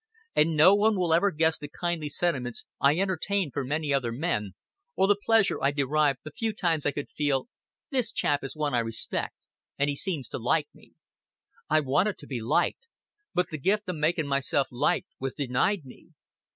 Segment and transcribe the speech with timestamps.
[0.35, 4.55] And no one will ever guess the kindly sentiments I entertained for many other men,
[4.95, 7.49] or the pleasure I derived the few times I could feel:
[7.91, 9.35] 'This chap is one I respect,
[9.77, 10.93] and he seems to like me.'
[11.69, 12.87] I wanted to be liked,
[13.35, 16.07] but the gift o' making myself liked was denied me.